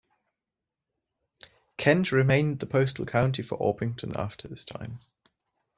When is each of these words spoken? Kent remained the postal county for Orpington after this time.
Kent 1.77 2.11
remained 2.11 2.57
the 2.59 2.65
postal 2.65 3.05
county 3.05 3.43
for 3.43 3.53
Orpington 3.59 4.15
after 4.15 4.47
this 4.47 4.65
time. 4.65 4.97